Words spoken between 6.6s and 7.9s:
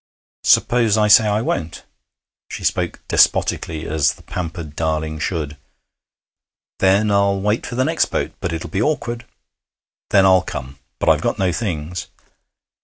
'Then I'll wait for the